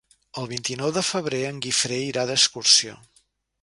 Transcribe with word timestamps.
El 0.43 0.47
vint-i-nou 0.53 0.93
de 0.95 1.03
febrer 1.11 1.43
en 1.51 1.61
Guifré 1.69 2.03
irà 2.09 2.27
d'excursió. 2.33 3.01